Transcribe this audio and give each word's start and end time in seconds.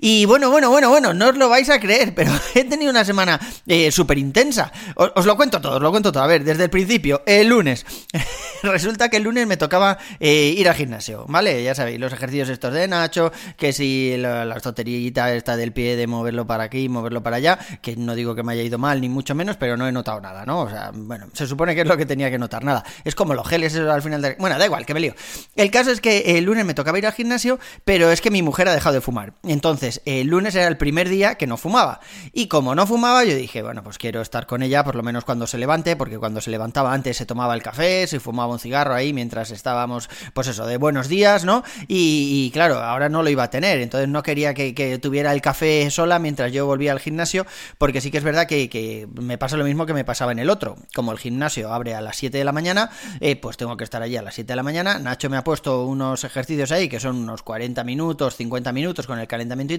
Y 0.00 0.24
bueno, 0.24 0.50
bueno, 0.50 0.70
bueno, 0.70 0.88
bueno, 0.88 1.12
no 1.12 1.28
os 1.28 1.36
lo 1.36 1.48
vais 1.48 1.68
a 1.70 1.80
creer, 1.80 2.14
pero 2.14 2.32
he 2.54 2.64
tenido 2.64 2.90
una 2.90 3.04
semana 3.04 3.40
eh, 3.66 3.90
súper 3.90 4.18
intensa. 4.18 4.72
Os, 4.94 5.26
lo 5.26 5.36
cuento 5.36 5.60
todo, 5.60 5.76
os 5.76 5.82
lo 5.82 5.90
cuento 5.90 6.12
todo. 6.12 6.22
A 6.22 6.26
ver, 6.26 6.44
desde 6.44 6.64
el 6.64 6.70
principio, 6.70 7.22
el 7.26 7.48
lunes. 7.48 7.84
Resulta 8.62 9.08
que 9.08 9.18
el 9.18 9.22
lunes 9.22 9.46
me 9.46 9.56
tocaba 9.56 9.98
eh, 10.20 10.54
ir 10.56 10.68
al 10.68 10.74
gimnasio, 10.74 11.26
¿vale? 11.28 11.62
Ya 11.62 11.74
sabéis, 11.74 12.00
los 12.00 12.12
ejercicios 12.12 12.48
estos 12.48 12.72
de 12.72 12.88
Nacho, 12.88 13.32
que 13.56 13.72
si 13.72 14.16
la, 14.16 14.44
la 14.44 14.60
tonterita 14.60 15.32
está 15.34 15.56
del 15.56 15.72
pie 15.72 15.96
de 15.96 16.06
moverlo 16.06 16.46
para 16.46 16.64
aquí, 16.64 16.88
moverlo 16.88 17.22
para 17.22 17.36
allá, 17.36 17.58
que 17.82 17.96
no 17.96 18.14
digo 18.14 18.34
que 18.34 18.42
me 18.42 18.52
haya 18.52 18.62
ido 18.62 18.78
mal, 18.78 19.00
ni 19.00 19.08
mucho 19.08 19.34
menos, 19.34 19.56
pero 19.56 19.76
no 19.76 19.86
he 19.86 19.92
notado 19.92 20.20
nada, 20.20 20.44
¿no? 20.44 20.62
O 20.62 20.70
sea, 20.70 20.90
bueno, 20.92 21.28
se 21.32 21.46
supone 21.46 21.74
que 21.74 21.82
es 21.82 21.86
lo 21.86 21.96
que 21.96 22.06
tenía 22.06 22.30
que 22.30 22.38
notar, 22.38 22.64
nada. 22.64 22.84
Es 23.04 23.14
como 23.14 23.34
los 23.34 23.46
geles 23.46 23.74
eso 23.74 23.90
al 23.90 24.02
final 24.02 24.22
de... 24.22 24.36
Bueno, 24.38 24.58
da 24.58 24.64
igual, 24.64 24.84
que 24.86 24.94
me 24.94 25.00
lío. 25.00 25.14
El 25.56 25.70
caso 25.70 25.90
es 25.90 26.00
que 26.00 26.38
el 26.38 26.44
lunes 26.44 26.64
me 26.64 26.74
tocaba 26.74 26.98
ir 26.98 27.06
al 27.06 27.12
gimnasio, 27.12 27.58
pero 27.84 28.10
es 28.10 28.20
que 28.20 28.30
mi 28.30 28.42
mujer 28.42 28.68
ha 28.68 28.74
dejado 28.74 28.94
de 28.94 29.00
fumar. 29.00 29.34
Entonces, 29.44 29.87
el 30.04 30.28
lunes 30.28 30.54
era 30.54 30.68
el 30.68 30.76
primer 30.76 31.08
día 31.08 31.36
que 31.36 31.46
no 31.46 31.56
fumaba. 31.56 32.00
Y 32.32 32.48
como 32.48 32.74
no 32.74 32.86
fumaba, 32.86 33.24
yo 33.24 33.34
dije, 33.34 33.62
bueno, 33.62 33.82
pues 33.82 33.98
quiero 33.98 34.20
estar 34.20 34.46
con 34.46 34.62
ella 34.62 34.84
por 34.84 34.94
lo 34.94 35.02
menos 35.02 35.24
cuando 35.24 35.46
se 35.46 35.58
levante, 35.58 35.96
porque 35.96 36.18
cuando 36.18 36.40
se 36.40 36.50
levantaba 36.50 36.92
antes 36.92 37.16
se 37.16 37.26
tomaba 37.26 37.54
el 37.54 37.62
café, 37.62 38.06
se 38.06 38.20
fumaba 38.20 38.52
un 38.52 38.58
cigarro 38.58 38.94
ahí 38.94 39.12
mientras 39.12 39.50
estábamos, 39.50 40.08
pues 40.32 40.46
eso, 40.48 40.66
de 40.66 40.76
buenos 40.76 41.08
días, 41.08 41.44
¿no? 41.44 41.62
Y, 41.86 42.50
claro, 42.52 42.78
ahora 42.78 43.08
no 43.08 43.22
lo 43.22 43.30
iba 43.30 43.44
a 43.44 43.50
tener, 43.50 43.80
entonces 43.80 44.08
no 44.08 44.22
quería 44.22 44.54
que, 44.54 44.98
tuviera 45.00 45.32
el 45.32 45.40
café 45.40 45.90
sola 45.90 46.18
mientras 46.18 46.52
yo 46.52 46.66
volvía 46.66 46.92
al 46.92 47.00
gimnasio, 47.00 47.46
porque 47.78 48.00
sí 48.00 48.10
que 48.10 48.18
es 48.18 48.24
verdad 48.24 48.46
que, 48.46 48.68
que, 48.68 49.08
me 49.20 49.38
pasa 49.38 49.56
lo 49.56 49.64
mismo 49.64 49.86
que 49.86 49.94
me 49.94 50.04
pasaba 50.04 50.32
en 50.32 50.38
el 50.38 50.50
otro. 50.50 50.76
Como 50.94 51.12
el 51.12 51.18
gimnasio 51.18 51.72
abre 51.72 51.94
a 51.94 52.00
las 52.00 52.16
7 52.16 52.38
de 52.38 52.44
la 52.44 52.52
mañana, 52.52 52.90
eh, 53.20 53.36
pues 53.36 53.56
tengo 53.56 53.76
que 53.76 53.84
estar 53.84 54.02
allí 54.02 54.16
a 54.16 54.22
las 54.22 54.34
7 54.34 54.52
de 54.52 54.56
la 54.56 54.62
mañana. 54.62 54.98
Nacho 54.98 55.30
me 55.30 55.36
ha 55.36 55.44
puesto 55.44 55.84
unos 55.84 56.24
ejercicios 56.24 56.72
ahí 56.72 56.88
que 56.88 57.00
son 57.00 57.16
unos 57.16 57.42
40 57.42 57.84
minutos, 57.84 58.36
50 58.36 58.72
minutos 58.72 59.06
con 59.06 59.18
el 59.18 59.26
calentamiento 59.26 59.74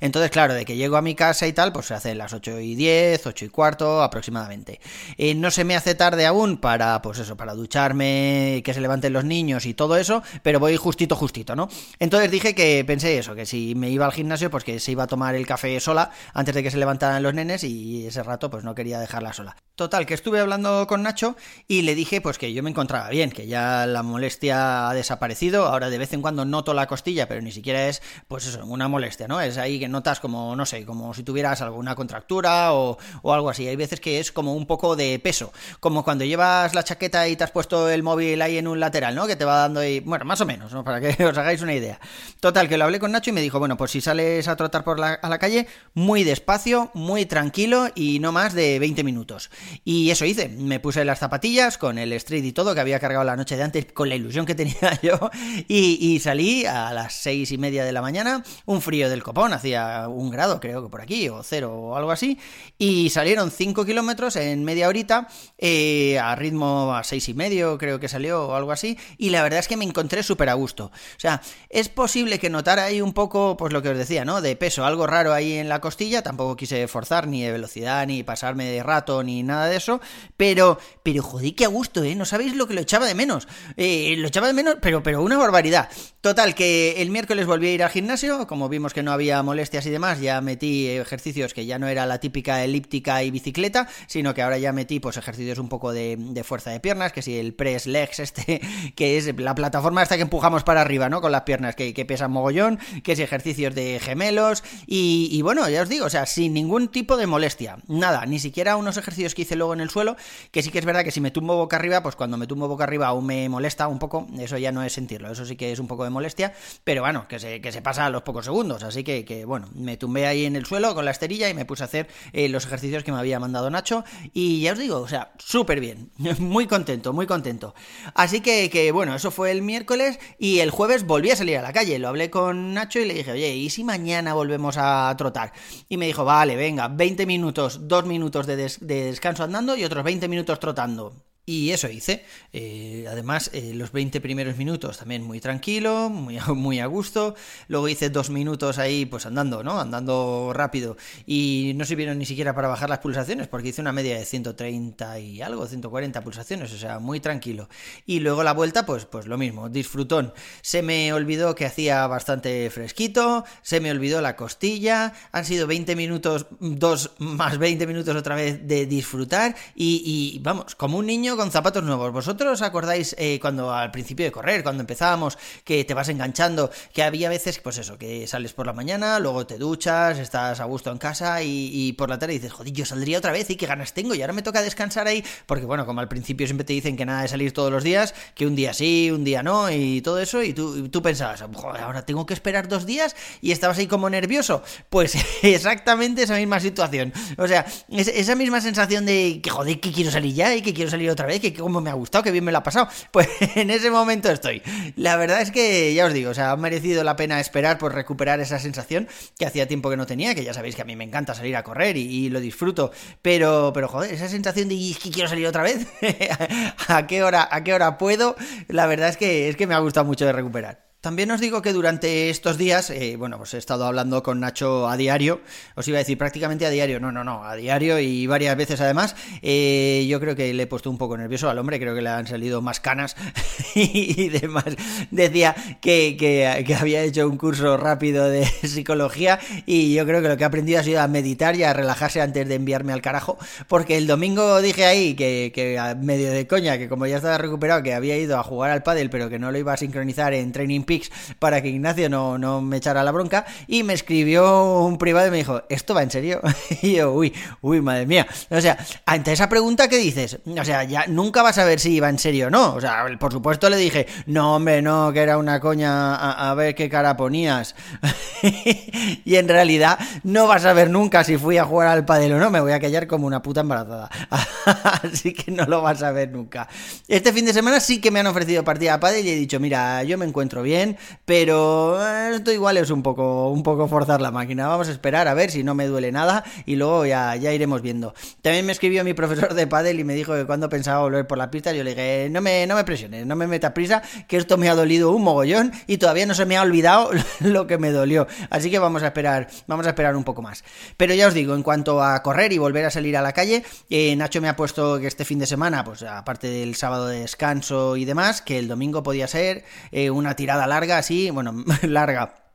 Entonces, 0.00 0.30
claro, 0.30 0.54
de 0.54 0.64
que 0.64 0.76
llego 0.76 0.96
a 0.96 1.02
mi 1.02 1.14
casa 1.14 1.46
y 1.46 1.52
tal, 1.52 1.72
pues 1.72 1.86
se 1.86 1.94
hace 1.94 2.14
las 2.14 2.32
8 2.32 2.60
y 2.60 2.74
10, 2.74 3.26
8 3.26 3.44
y 3.44 3.48
cuarto 3.48 4.02
aproximadamente. 4.02 4.80
Eh, 5.16 5.34
no 5.34 5.50
se 5.50 5.64
me 5.64 5.76
hace 5.76 5.94
tarde 5.94 6.26
aún 6.26 6.58
para, 6.58 7.02
pues 7.02 7.18
eso, 7.18 7.36
para 7.36 7.54
ducharme, 7.54 8.62
que 8.64 8.74
se 8.74 8.80
levanten 8.80 9.12
los 9.12 9.24
niños 9.24 9.66
y 9.66 9.74
todo 9.74 9.96
eso, 9.96 10.22
pero 10.42 10.60
voy 10.60 10.76
justito, 10.76 11.16
justito, 11.16 11.56
¿no? 11.56 11.68
Entonces 11.98 12.30
dije 12.30 12.54
que 12.54 12.84
pensé 12.86 13.18
eso, 13.18 13.34
que 13.34 13.46
si 13.46 13.74
me 13.74 13.90
iba 13.90 14.06
al 14.06 14.12
gimnasio, 14.12 14.50
pues 14.50 14.64
que 14.64 14.80
se 14.80 14.92
iba 14.92 15.04
a 15.04 15.06
tomar 15.06 15.34
el 15.34 15.46
café 15.46 15.78
sola 15.80 16.10
antes 16.34 16.54
de 16.54 16.62
que 16.62 16.70
se 16.70 16.78
levantaran 16.78 17.22
los 17.22 17.34
nenes 17.34 17.64
y 17.64 18.06
ese 18.06 18.22
rato 18.22 18.50
pues 18.50 18.64
no 18.64 18.74
quería 18.74 18.98
dejarla 18.98 19.32
sola. 19.32 19.56
Total, 19.74 20.06
que 20.06 20.14
estuve 20.14 20.40
hablando 20.40 20.86
con 20.86 21.02
Nacho 21.02 21.36
y 21.66 21.82
le 21.82 21.94
dije 21.94 22.20
pues 22.20 22.38
que 22.38 22.52
yo 22.52 22.62
me 22.62 22.70
encontraba 22.70 23.08
bien, 23.08 23.30
que 23.30 23.46
ya 23.46 23.86
la 23.86 24.02
molestia 24.02 24.90
ha 24.90 24.94
desaparecido, 24.94 25.66
ahora 25.66 25.90
de 25.90 25.98
vez 25.98 26.12
en 26.12 26.22
cuando 26.22 26.44
noto 26.44 26.74
la 26.74 26.86
costilla, 26.86 27.28
pero 27.28 27.40
ni 27.40 27.52
siquiera 27.52 27.88
es 27.88 28.02
pues 28.28 28.46
eso, 28.46 28.64
una 28.66 28.88
molestia, 28.88 29.26
¿no? 29.26 29.39
Es 29.46 29.58
ahí 29.58 29.78
que 29.78 29.88
notas 29.88 30.20
como, 30.20 30.54
no 30.56 30.66
sé, 30.66 30.84
como 30.84 31.14
si 31.14 31.22
tuvieras 31.22 31.60
alguna 31.60 31.94
contractura 31.94 32.72
o, 32.74 32.98
algo 33.24 33.50
así. 33.50 33.66
Hay 33.66 33.76
veces 33.76 34.00
que 34.00 34.20
es 34.20 34.32
como 34.32 34.54
un 34.54 34.66
poco 34.66 34.96
de 34.96 35.18
peso, 35.18 35.52
como 35.80 36.04
cuando 36.04 36.24
llevas 36.24 36.74
la 36.74 36.82
chaqueta 36.82 37.28
y 37.28 37.36
te 37.36 37.44
has 37.44 37.50
puesto 37.50 37.88
el 37.88 38.02
móvil 38.02 38.40
ahí 38.42 38.58
en 38.58 38.68
un 38.68 38.80
lateral, 38.80 39.14
¿no? 39.14 39.26
Que 39.26 39.36
te 39.36 39.44
va 39.44 39.60
dando 39.60 39.80
ahí, 39.80 40.00
bueno, 40.00 40.24
más 40.24 40.40
o 40.40 40.46
menos, 40.46 40.72
¿no? 40.72 40.84
Para 40.84 41.00
que 41.00 41.24
os 41.24 41.36
hagáis 41.36 41.62
una 41.62 41.74
idea. 41.74 42.00
Total, 42.40 42.68
que 42.68 42.76
lo 42.76 42.84
hablé 42.84 42.98
con 42.98 43.12
Nacho 43.12 43.30
y 43.30 43.32
me 43.32 43.40
dijo, 43.40 43.58
bueno, 43.58 43.76
pues 43.76 43.90
si 43.90 44.00
sales 44.00 44.48
a 44.48 44.56
trotar 44.56 44.84
por 44.84 44.98
la, 44.98 45.14
a 45.14 45.28
la 45.28 45.38
calle, 45.38 45.66
muy 45.94 46.24
despacio, 46.24 46.90
muy 46.94 47.26
tranquilo 47.26 47.88
y 47.94 48.18
no 48.18 48.32
más 48.32 48.54
de 48.54 48.78
20 48.78 49.04
minutos. 49.04 49.50
Y 49.84 50.10
eso 50.10 50.24
hice, 50.24 50.48
me 50.48 50.80
puse 50.80 51.04
las 51.04 51.18
zapatillas 51.18 51.78
con 51.78 51.98
el 51.98 52.12
street 52.14 52.44
y 52.44 52.52
todo 52.52 52.74
que 52.74 52.80
había 52.80 53.00
cargado 53.00 53.24
la 53.24 53.36
noche 53.36 53.56
de 53.56 53.62
antes 53.62 53.86
con 53.92 54.08
la 54.08 54.16
ilusión 54.16 54.46
que 54.46 54.54
tenía 54.60 54.98
yo 55.02 55.30
y, 55.68 55.98
y 56.00 56.20
salí 56.20 56.64
a 56.66 56.92
las 56.92 57.14
seis 57.14 57.52
y 57.52 57.58
media 57.58 57.84
de 57.84 57.92
la 57.92 58.02
mañana, 58.02 58.42
un 58.66 58.80
frío 58.80 59.08
del 59.08 59.22
hacía 59.52 60.06
un 60.08 60.30
grado 60.30 60.60
creo 60.60 60.82
que 60.82 60.88
por 60.88 61.00
aquí 61.00 61.28
o 61.28 61.42
cero 61.42 61.72
o 61.74 61.96
algo 61.96 62.10
así 62.10 62.38
y 62.78 63.10
salieron 63.10 63.50
5 63.50 63.84
kilómetros 63.84 64.36
en 64.36 64.64
media 64.64 64.88
horita 64.88 65.28
eh, 65.58 66.18
a 66.18 66.34
ritmo 66.36 66.94
a 66.94 67.04
seis 67.04 67.28
y 67.28 67.34
medio 67.34 67.78
creo 67.78 67.98
que 67.98 68.08
salió 68.08 68.48
o 68.48 68.54
algo 68.54 68.72
así 68.72 68.98
y 69.18 69.30
la 69.30 69.42
verdad 69.42 69.60
es 69.60 69.68
que 69.68 69.76
me 69.76 69.84
encontré 69.84 70.22
súper 70.22 70.48
a 70.48 70.54
gusto. 70.54 70.86
O 70.86 71.20
sea, 71.20 71.42
es 71.68 71.88
posible 71.88 72.38
que 72.38 72.50
notara 72.50 72.84
ahí 72.84 73.00
un 73.00 73.12
poco, 73.12 73.56
pues 73.56 73.72
lo 73.72 73.82
que 73.82 73.90
os 73.90 73.98
decía, 73.98 74.24
¿no? 74.24 74.40
De 74.40 74.56
peso, 74.56 74.84
algo 74.84 75.06
raro 75.06 75.32
ahí 75.32 75.54
en 75.54 75.68
la 75.68 75.80
costilla, 75.80 76.22
tampoco 76.22 76.56
quise 76.56 76.86
forzar 76.88 77.26
ni 77.26 77.42
de 77.42 77.52
velocidad, 77.52 78.06
ni 78.06 78.22
pasarme 78.22 78.66
de 78.66 78.82
rato, 78.82 79.22
ni 79.22 79.42
nada 79.42 79.66
de 79.66 79.76
eso, 79.76 80.00
pero, 80.36 80.78
pero 81.02 81.22
joder, 81.22 81.54
qué 81.54 81.64
a 81.64 81.68
gusto, 81.68 82.02
¿eh? 82.02 82.14
No 82.14 82.24
sabéis 82.24 82.54
lo 82.54 82.66
que 82.66 82.74
lo 82.74 82.80
echaba 82.80 83.06
de 83.06 83.14
menos. 83.14 83.48
Eh, 83.76 84.14
lo 84.18 84.28
echaba 84.28 84.46
de 84.46 84.52
menos, 84.52 84.76
pero, 84.80 85.02
pero 85.02 85.22
una 85.22 85.36
barbaridad. 85.36 85.88
Total, 86.20 86.54
que 86.54 87.00
el 87.00 87.10
miércoles 87.10 87.46
volví 87.46 87.68
a 87.68 87.72
ir 87.72 87.82
al 87.82 87.90
gimnasio, 87.90 88.46
como 88.46 88.68
vimos 88.68 88.92
que 88.92 89.02
no 89.02 89.12
había 89.12 89.19
molestias 89.42 89.86
y 89.86 89.90
demás, 89.90 90.20
ya 90.20 90.40
metí 90.40 90.88
ejercicios 90.88 91.54
que 91.54 91.66
ya 91.66 91.78
no 91.78 91.88
era 91.88 92.06
la 92.06 92.18
típica 92.18 92.64
elíptica 92.64 93.22
y 93.22 93.30
bicicleta, 93.30 93.88
sino 94.06 94.34
que 94.34 94.42
ahora 94.42 94.58
ya 94.58 94.72
metí 94.72 95.00
pues 95.00 95.16
ejercicios 95.16 95.58
un 95.58 95.68
poco 95.68 95.92
de, 95.92 96.16
de 96.18 96.44
fuerza 96.44 96.70
de 96.70 96.80
piernas, 96.80 97.12
que 97.12 97.22
si 97.22 97.38
el 97.38 97.54
press 97.54 97.86
legs 97.86 98.18
este, 98.18 98.60
que 98.96 99.16
es 99.16 99.38
la 99.38 99.54
plataforma 99.54 100.02
esta 100.02 100.16
que 100.16 100.22
empujamos 100.22 100.64
para 100.64 100.80
arriba, 100.80 101.08
¿no? 101.08 101.20
Con 101.20 101.32
las 101.32 101.42
piernas 101.42 101.76
que, 101.76 101.94
que 101.94 102.04
pesan 102.04 102.30
mogollón, 102.30 102.78
que 103.02 103.12
es 103.12 103.18
ejercicios 103.18 103.74
de 103.74 104.00
gemelos, 104.00 104.64
y, 104.86 105.28
y, 105.30 105.42
bueno, 105.42 105.68
ya 105.68 105.82
os 105.82 105.88
digo, 105.88 106.06
o 106.06 106.10
sea, 106.10 106.26
sin 106.26 106.54
ningún 106.54 106.88
tipo 106.88 107.16
de 107.16 107.26
molestia, 107.26 107.78
nada, 107.86 108.26
ni 108.26 108.38
siquiera 108.38 108.76
unos 108.76 108.96
ejercicios 108.96 109.34
que 109.34 109.42
hice 109.42 109.56
luego 109.56 109.74
en 109.74 109.80
el 109.80 109.90
suelo, 109.90 110.16
que 110.50 110.62
sí 110.62 110.70
que 110.70 110.78
es 110.78 110.84
verdad 110.84 111.04
que 111.04 111.10
si 111.10 111.20
me 111.20 111.30
tumbo 111.30 111.56
boca 111.56 111.76
arriba, 111.76 112.02
pues 112.02 112.16
cuando 112.16 112.36
me 112.36 112.46
tumbo 112.46 112.68
boca 112.68 112.84
arriba 112.84 113.08
aún 113.08 113.26
me 113.26 113.48
molesta 113.48 113.88
un 113.88 113.98
poco, 113.98 114.26
eso 114.38 114.58
ya 114.58 114.72
no 114.72 114.82
es 114.82 114.92
sentirlo, 114.92 115.30
eso 115.30 115.44
sí 115.44 115.56
que 115.56 115.72
es 115.72 115.78
un 115.78 115.86
poco 115.86 116.04
de 116.04 116.10
molestia, 116.10 116.52
pero 116.84 117.02
bueno, 117.02 117.26
que 117.28 117.38
se, 117.38 117.60
que 117.60 117.72
se 117.72 117.82
pasa 117.82 118.06
a 118.06 118.10
los 118.10 118.22
pocos 118.22 118.44
segundos, 118.44 118.82
así 118.82 119.04
que, 119.04 119.09
que 119.26 119.44
bueno, 119.44 119.68
me 119.74 119.96
tumbé 119.96 120.26
ahí 120.26 120.44
en 120.44 120.56
el 120.56 120.66
suelo 120.66 120.94
con 120.94 121.04
la 121.04 121.10
esterilla 121.10 121.48
y 121.48 121.54
me 121.54 121.64
puse 121.64 121.82
a 121.82 121.86
hacer 121.86 122.08
eh, 122.32 122.48
los 122.48 122.66
ejercicios 122.66 123.04
que 123.04 123.12
me 123.12 123.18
había 123.18 123.40
mandado 123.40 123.70
Nacho, 123.70 124.04
y 124.32 124.60
ya 124.60 124.72
os 124.72 124.78
digo, 124.78 124.98
o 124.98 125.08
sea, 125.08 125.32
súper 125.38 125.80
bien, 125.80 126.10
muy 126.38 126.66
contento, 126.66 127.12
muy 127.12 127.26
contento. 127.26 127.74
Así 128.14 128.40
que, 128.40 128.70
que 128.70 128.92
bueno, 128.92 129.14
eso 129.14 129.30
fue 129.30 129.50
el 129.50 129.62
miércoles 129.62 130.18
y 130.38 130.60
el 130.60 130.70
jueves 130.70 131.06
volví 131.06 131.30
a 131.30 131.36
salir 131.36 131.58
a 131.58 131.62
la 131.62 131.72
calle, 131.72 131.98
lo 131.98 132.08
hablé 132.08 132.30
con 132.30 132.74
Nacho 132.74 133.00
y 133.00 133.06
le 133.06 133.14
dije, 133.14 133.32
oye, 133.32 133.54
¿y 133.54 133.70
si 133.70 133.84
mañana 133.84 134.34
volvemos 134.34 134.76
a 134.78 135.14
trotar? 135.16 135.52
Y 135.88 135.96
me 135.96 136.06
dijo, 136.06 136.24
vale, 136.24 136.56
venga, 136.56 136.88
20 136.88 137.26
minutos, 137.26 137.88
2 137.88 138.06
minutos 138.06 138.46
de, 138.46 138.56
des 138.56 138.78
de 138.80 139.04
descanso 139.04 139.44
andando 139.44 139.76
y 139.76 139.84
otros 139.84 140.04
20 140.04 140.28
minutos 140.28 140.60
trotando. 140.60 141.29
Y 141.50 141.72
eso 141.72 141.88
hice. 141.88 142.24
Eh, 142.52 143.06
además, 143.10 143.50
eh, 143.52 143.72
los 143.74 143.90
20 143.90 144.20
primeros 144.20 144.56
minutos 144.56 144.98
también 144.98 145.24
muy 145.24 145.40
tranquilo, 145.40 146.08
muy, 146.08 146.38
muy 146.54 146.78
a 146.78 146.86
gusto. 146.86 147.34
Luego 147.66 147.88
hice 147.88 148.08
dos 148.08 148.30
minutos 148.30 148.78
ahí, 148.78 149.04
pues 149.04 149.26
andando, 149.26 149.64
¿no? 149.64 149.80
Andando 149.80 150.52
rápido. 150.54 150.96
Y 151.26 151.72
no 151.74 151.84
sirvieron 151.84 152.18
ni 152.18 152.24
siquiera 152.24 152.54
para 152.54 152.68
bajar 152.68 152.88
las 152.88 153.00
pulsaciones, 153.00 153.48
porque 153.48 153.70
hice 153.70 153.80
una 153.80 153.90
media 153.90 154.16
de 154.16 154.24
130 154.24 155.18
y 155.18 155.42
algo, 155.42 155.66
140 155.66 156.22
pulsaciones, 156.22 156.72
o 156.72 156.78
sea, 156.78 157.00
muy 157.00 157.18
tranquilo. 157.18 157.68
Y 158.06 158.20
luego 158.20 158.44
la 158.44 158.52
vuelta, 158.52 158.86
pues, 158.86 159.04
pues 159.04 159.26
lo 159.26 159.36
mismo, 159.36 159.68
disfrutón. 159.68 160.32
Se 160.62 160.82
me 160.82 161.12
olvidó 161.12 161.56
que 161.56 161.66
hacía 161.66 162.06
bastante 162.06 162.70
fresquito, 162.70 163.44
se 163.62 163.80
me 163.80 163.90
olvidó 163.90 164.20
la 164.20 164.36
costilla. 164.36 165.14
Han 165.32 165.44
sido 165.44 165.66
20 165.66 165.96
minutos, 165.96 166.46
dos 166.60 167.10
más 167.18 167.58
20 167.58 167.88
minutos 167.88 168.14
otra 168.14 168.36
vez 168.36 168.68
de 168.68 168.86
disfrutar. 168.86 169.56
Y, 169.74 170.04
y 170.04 170.38
vamos, 170.44 170.76
como 170.76 170.98
un 170.98 171.06
niño 171.06 171.39
con 171.40 171.50
zapatos 171.50 171.82
nuevos. 171.82 172.12
¿Vosotros 172.12 172.52
os 172.52 172.60
acordáis 172.60 173.16
eh, 173.16 173.38
cuando 173.40 173.72
al 173.72 173.90
principio 173.90 174.26
de 174.26 174.30
correr, 174.30 174.62
cuando 174.62 174.82
empezábamos, 174.82 175.38
que 175.64 175.86
te 175.86 175.94
vas 175.94 176.10
enganchando, 176.10 176.70
que 176.92 177.02
había 177.02 177.30
veces, 177.30 177.60
pues 177.60 177.78
eso, 177.78 177.96
que 177.96 178.26
sales 178.26 178.52
por 178.52 178.66
la 178.66 178.74
mañana, 178.74 179.18
luego 179.18 179.46
te 179.46 179.56
duchas, 179.56 180.18
estás 180.18 180.60
a 180.60 180.64
gusto 180.64 180.92
en 180.92 180.98
casa 180.98 181.42
y, 181.42 181.70
y 181.72 181.94
por 181.94 182.10
la 182.10 182.18
tarde 182.18 182.34
dices, 182.34 182.52
joder, 182.52 182.74
yo 182.74 182.84
saldría 182.84 183.16
otra 183.16 183.32
vez 183.32 183.48
y 183.48 183.56
qué 183.56 183.64
ganas 183.64 183.94
tengo 183.94 184.14
y 184.14 184.20
ahora 184.20 184.34
me 184.34 184.42
toca 184.42 184.60
descansar 184.60 185.06
ahí, 185.06 185.24
porque 185.46 185.64
bueno, 185.64 185.86
como 185.86 186.00
al 186.00 186.08
principio 186.08 186.46
siempre 186.46 186.66
te 186.66 186.74
dicen 186.74 186.94
que 186.94 187.06
nada 187.06 187.22
de 187.22 187.28
salir 187.28 187.54
todos 187.54 187.72
los 187.72 187.84
días, 187.84 188.14
que 188.34 188.46
un 188.46 188.54
día 188.54 188.74
sí, 188.74 189.10
un 189.10 189.24
día 189.24 189.42
no 189.42 189.70
y 189.70 190.02
todo 190.02 190.20
eso, 190.20 190.42
y 190.42 190.52
tú, 190.52 190.90
tú 190.90 191.00
pensabas, 191.00 191.42
joder, 191.54 191.80
ahora 191.80 192.04
tengo 192.04 192.26
que 192.26 192.34
esperar 192.34 192.68
dos 192.68 192.84
días 192.84 193.16
y 193.40 193.52
estabas 193.52 193.78
ahí 193.78 193.86
como 193.86 194.10
nervioso. 194.10 194.62
Pues 194.90 195.16
exactamente 195.42 196.24
esa 196.24 196.36
misma 196.36 196.60
situación. 196.60 197.14
O 197.38 197.48
sea, 197.48 197.64
es, 197.88 198.08
esa 198.08 198.34
misma 198.34 198.60
sensación 198.60 199.06
de 199.06 199.40
que 199.42 199.48
joder, 199.48 199.80
que 199.80 199.90
quiero 199.90 200.10
salir 200.10 200.34
ya 200.34 200.54
y 200.54 200.60
que 200.60 200.74
quiero 200.74 200.90
salir 200.90 201.08
otra 201.08 201.26
vez 201.26 201.29
que 201.38 201.54
cómo 201.54 201.80
me 201.80 201.90
ha 201.90 201.94
gustado, 201.94 202.24
que 202.24 202.30
bien 202.32 202.44
me 202.44 202.52
lo 202.52 202.58
ha 202.58 202.62
pasado. 202.62 202.88
Pues 203.12 203.28
en 203.56 203.70
ese 203.70 203.90
momento 203.90 204.30
estoy. 204.30 204.62
La 204.96 205.16
verdad 205.16 205.42
es 205.42 205.50
que, 205.50 205.92
ya 205.94 206.06
os 206.06 206.12
digo, 206.12 206.30
o 206.30 206.34
sea, 206.34 206.52
ha 206.52 206.56
merecido 206.56 207.04
la 207.04 207.16
pena 207.16 207.40
esperar 207.40 207.76
por 207.76 207.94
recuperar 207.94 208.40
esa 208.40 208.58
sensación 208.58 209.08
que 209.38 209.46
hacía 209.46 209.68
tiempo 209.68 209.90
que 209.90 209.96
no 209.96 210.06
tenía, 210.06 210.34
que 210.34 210.44
ya 210.44 210.54
sabéis 210.54 210.76
que 210.76 210.82
a 210.82 210.84
mí 210.84 210.96
me 210.96 211.04
encanta 211.04 211.34
salir 211.34 211.56
a 211.56 211.62
correr 211.62 211.96
y, 211.96 212.30
lo 212.30 212.40
disfruto, 212.40 212.92
pero, 213.20 213.72
pero 213.74 213.88
joder, 213.88 214.14
esa 214.14 214.28
sensación 214.28 214.68
de 214.68 214.94
que 215.02 215.10
quiero 215.10 215.28
salir 215.28 215.46
otra 215.46 215.62
vez, 215.62 215.86
¿A 216.88 217.06
qué 217.06 217.22
hora, 217.22 217.48
a 217.50 217.62
qué 217.64 217.74
hora 217.74 217.98
puedo, 217.98 218.36
la 218.68 218.86
verdad 218.86 219.08
es 219.08 219.16
que, 219.16 219.48
es 219.48 219.56
que 219.56 219.66
me 219.66 219.74
ha 219.74 219.78
gustado 219.78 220.06
mucho 220.06 220.24
de 220.24 220.32
recuperar. 220.32 220.89
También 221.00 221.30
os 221.30 221.40
digo 221.40 221.62
que 221.62 221.72
durante 221.72 222.28
estos 222.28 222.58
días, 222.58 222.90
eh, 222.90 223.16
bueno, 223.16 223.38
pues 223.38 223.54
he 223.54 223.58
estado 223.58 223.86
hablando 223.86 224.22
con 224.22 224.38
Nacho 224.38 224.86
a 224.86 224.98
diario, 224.98 225.40
os 225.74 225.88
iba 225.88 225.96
a 225.96 226.00
decir 226.00 226.18
prácticamente 226.18 226.66
a 226.66 226.70
diario, 226.70 227.00
no, 227.00 227.10
no, 227.10 227.24
no, 227.24 227.42
a 227.42 227.56
diario 227.56 227.98
y 227.98 228.26
varias 228.26 228.54
veces 228.54 228.82
además. 228.82 229.16
Eh, 229.40 230.06
yo 230.10 230.20
creo 230.20 230.36
que 230.36 230.52
le 230.52 230.64
he 230.64 230.66
puesto 230.66 230.90
un 230.90 230.98
poco 230.98 231.16
nervioso 231.16 231.48
al 231.48 231.58
hombre, 231.58 231.80
creo 231.80 231.94
que 231.94 232.02
le 232.02 232.10
han 232.10 232.26
salido 232.26 232.60
más 232.60 232.80
canas 232.80 233.16
y 233.74 234.28
demás. 234.28 234.76
Decía 235.10 235.56
que, 235.80 236.16
que, 236.18 236.74
había 236.74 237.02
hecho 237.02 237.26
un 237.26 237.38
curso 237.38 237.78
rápido 237.78 238.28
de 238.28 238.44
psicología 238.62 239.40
y 239.64 239.94
yo 239.94 240.04
creo 240.04 240.20
que 240.20 240.28
lo 240.28 240.36
que 240.36 240.44
ha 240.44 240.48
aprendido 240.48 240.80
ha 240.80 240.82
sido 240.82 241.00
a 241.00 241.08
meditar 241.08 241.56
y 241.56 241.64
a 241.64 241.72
relajarse 241.72 242.20
antes 242.20 242.46
de 242.46 242.56
enviarme 242.56 242.92
al 242.92 243.00
carajo, 243.00 243.38
porque 243.68 243.96
el 243.96 244.06
domingo 244.06 244.60
dije 244.60 244.84
ahí 244.84 245.14
que, 245.14 245.50
que 245.54 245.78
a 245.78 245.94
medio 245.94 246.30
de 246.30 246.46
coña, 246.46 246.76
que 246.76 246.90
como 246.90 247.06
ya 247.06 247.16
estaba 247.16 247.38
recuperado, 247.38 247.82
que 247.82 247.94
había 247.94 248.18
ido 248.18 248.38
a 248.38 248.42
jugar 248.42 248.70
al 248.70 248.82
pádel, 248.82 249.08
pero 249.08 249.30
que 249.30 249.38
no 249.38 249.50
lo 249.50 249.56
iba 249.56 249.72
a 249.72 249.78
sincronizar 249.78 250.34
en 250.34 250.52
training 250.52 250.89
para 251.38 251.62
que 251.62 251.68
Ignacio 251.68 252.08
no, 252.08 252.38
no 252.38 252.60
me 252.60 252.78
echara 252.78 253.04
la 253.04 253.12
bronca 253.12 253.46
y 253.66 253.82
me 253.82 253.94
escribió 253.94 254.80
un 254.80 254.98
privado 254.98 255.28
y 255.28 255.30
me 255.30 255.36
dijo, 255.36 255.62
¿esto 255.68 255.94
va 255.94 256.02
en 256.02 256.10
serio? 256.10 256.40
y 256.82 256.96
yo, 256.96 257.12
uy, 257.12 257.32
uy, 257.60 257.80
madre 257.80 258.06
mía. 258.06 258.26
O 258.50 258.60
sea, 258.60 258.78
ante 259.06 259.32
esa 259.32 259.48
pregunta, 259.48 259.88
¿qué 259.88 259.98
dices? 259.98 260.38
O 260.46 260.64
sea, 260.64 260.84
ya 260.84 261.06
nunca 261.06 261.42
vas 261.42 261.58
a 261.58 261.64
ver 261.64 261.78
si 261.80 261.94
iba 261.94 262.08
en 262.08 262.18
serio 262.18 262.48
o 262.48 262.50
no. 262.50 262.74
O 262.74 262.80
sea, 262.80 263.04
por 263.18 263.32
supuesto 263.32 263.70
le 263.70 263.76
dije, 263.76 264.06
no, 264.26 264.56
hombre, 264.56 264.82
no, 264.82 265.12
que 265.12 265.20
era 265.20 265.38
una 265.38 265.60
coña, 265.60 266.14
a, 266.14 266.54
ver 266.54 266.74
qué 266.74 266.88
cara 266.88 267.16
ponías. 267.16 267.74
y 269.24 269.36
en 269.36 269.48
realidad 269.48 269.98
no 270.24 270.46
vas 270.46 270.64
a 270.64 270.72
ver 270.72 270.90
nunca 270.90 271.24
si 271.24 271.36
fui 271.36 271.58
a 271.58 271.64
jugar 271.64 271.88
al 271.88 272.04
padel 272.04 272.32
o 272.34 272.38
no, 272.38 272.50
me 272.50 272.60
voy 272.60 272.72
a 272.72 272.80
callar 272.80 273.06
como 273.06 273.26
una 273.26 273.42
puta 273.42 273.60
embarazada. 273.60 274.10
Así 275.02 275.32
que 275.32 275.50
no 275.50 275.64
lo 275.66 275.82
vas 275.82 276.02
a 276.02 276.12
ver 276.12 276.30
nunca. 276.30 276.68
Este 277.08 277.32
fin 277.32 277.44
de 277.44 277.52
semana 277.52 277.80
sí 277.80 278.00
que 278.00 278.10
me 278.10 278.20
han 278.20 278.26
ofrecido 278.26 278.64
partida 278.64 278.94
a 278.94 279.00
padel 279.00 279.26
y 279.26 279.30
he 279.30 279.36
dicho, 279.36 279.60
mira, 279.60 280.02
yo 280.04 280.18
me 280.18 280.26
encuentro 280.26 280.62
bien 280.62 280.96
pero 281.24 281.98
eh, 282.04 282.32
esto 282.34 282.52
igual 282.52 282.76
es 282.76 282.90
un 282.90 283.02
poco, 283.02 283.50
un 283.50 283.62
poco 283.62 283.88
forzar 283.88 284.20
la 284.20 284.30
máquina. 284.30 284.68
Vamos 284.68 284.88
a 284.88 284.92
esperar 284.92 285.28
a 285.28 285.34
ver 285.34 285.50
si 285.50 285.62
no 285.62 285.74
me 285.74 285.86
duele 285.86 286.12
nada 286.12 286.44
y 286.66 286.76
luego 286.76 287.06
ya, 287.06 287.36
ya 287.36 287.52
iremos 287.52 287.82
viendo. 287.82 288.14
También 288.42 288.66
me 288.66 288.72
escribió 288.72 289.04
mi 289.04 289.14
profesor 289.14 289.54
de 289.54 289.66
pádel 289.66 290.00
y 290.00 290.04
me 290.04 290.14
dijo 290.14 290.34
que 290.34 290.46
cuando 290.46 290.68
pensaba 290.68 291.02
volver 291.02 291.26
por 291.26 291.38
la 291.38 291.50
pista, 291.50 291.72
yo 291.72 291.84
le 291.84 291.90
dije, 291.90 292.28
no 292.30 292.40
me, 292.40 292.66
no 292.66 292.74
me 292.74 292.84
presiones, 292.84 293.26
no 293.26 293.36
me 293.36 293.46
metas 293.46 293.72
prisa, 293.72 294.02
que 294.28 294.36
esto 294.36 294.56
me 294.56 294.68
ha 294.68 294.74
dolido 294.74 295.12
un 295.12 295.22
mogollón 295.22 295.72
y 295.86 295.98
todavía 295.98 296.26
no 296.26 296.34
se 296.34 296.46
me 296.46 296.56
ha 296.56 296.62
olvidado 296.62 297.10
lo 297.40 297.66
que 297.66 297.78
me 297.78 297.90
dolió. 297.90 298.26
Así 298.50 298.70
que 298.70 298.78
vamos 298.78 299.02
a 299.02 299.06
esperar, 299.06 299.48
vamos 299.66 299.86
a 299.86 299.90
esperar 299.90 300.16
un 300.16 300.24
poco 300.24 300.42
más. 300.42 300.64
Pero 300.96 301.14
ya 301.14 301.28
os 301.28 301.34
digo, 301.34 301.54
en 301.54 301.62
cuanto 301.62 302.02
a 302.02 302.22
correr 302.22 302.52
y 302.52 302.58
volver 302.58 302.84
a 302.84 302.90
salir 302.90 303.16
a 303.16 303.22
la 303.22 303.32
calle, 303.32 303.64
eh, 303.88 304.14
Nacho 304.16 304.40
me 304.40 304.48
ha 304.48 304.56
puesto 304.56 304.98
que 304.98 305.06
este 305.06 305.24
fin 305.24 305.38
de 305.38 305.46
semana, 305.46 305.84
pues 305.84 306.02
aparte 306.02 306.48
del 306.48 306.74
sábado 306.74 307.08
de 307.08 307.20
descanso 307.20 307.96
y 307.96 308.04
demás, 308.04 308.42
que 308.42 308.58
el 308.58 308.68
domingo 308.68 309.02
podía 309.02 309.26
ser 309.26 309.64
eh, 309.92 310.10
una 310.10 310.36
tirada 310.36 310.66
larga, 310.66 310.98
así, 310.98 311.30
bueno, 311.30 311.64
larga 311.82 312.49